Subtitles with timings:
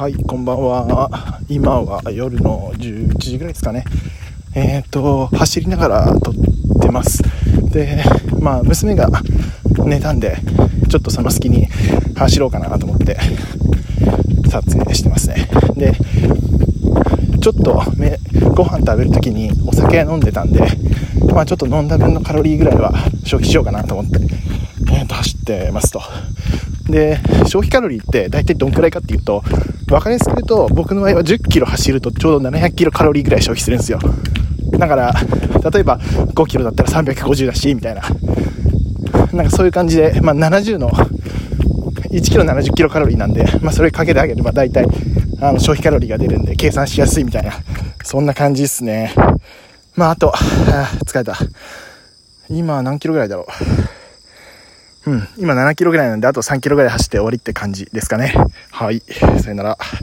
[0.00, 1.40] はい、こんばんは。
[1.46, 3.84] 今は夜の11時ぐらいですかね。
[4.54, 6.34] えっ、と、走りながら撮っ
[6.80, 7.22] てます。
[7.70, 8.02] で、
[8.40, 9.10] まあ、娘が
[9.84, 10.38] 寝たんで、
[10.88, 11.66] ちょっとその隙に
[12.16, 13.18] 走ろうかなと思って、
[14.50, 15.50] 撮影してますね。
[15.76, 15.92] で、
[17.42, 18.18] ちょっとめ
[18.54, 20.62] ご飯食べるときにお酒飲んでたんで、
[21.34, 22.94] まあ、ちょっと飲んだ分のカロリーぐらいは
[23.24, 24.18] 消費しようかなと思って、
[24.92, 26.00] えー、と走ってますと。
[26.88, 29.44] で、消費カロリーって大体どんくらいかっていうと、
[29.90, 33.98] 分かりやすく言うと、僕の場合は10キロ走るとちょうど700キロカロリーぐらい消費するんですよ。
[34.78, 35.12] だから、
[35.70, 38.02] 例えば5キロだったら350だし、みたいな。
[39.32, 40.90] なんかそういう感じで、まあ、70の、
[42.10, 44.86] 1キロ70キロカロリーなんで、まあ、それかけてあげれば大体、
[45.40, 47.52] あの、消費カロリーが出るんで、計算しやすいみたいな、
[48.04, 49.12] そんな感じですね。
[49.96, 50.38] まあ、あと、あ
[51.04, 51.36] 疲れた。
[52.48, 53.99] 今何キロぐらいだろう？
[55.10, 58.32] うん、今7キロぐらいなんで、あと3キロぐらい走って終わりって感じですかね。
[58.70, 59.02] はい、
[59.42, 59.78] さよなら。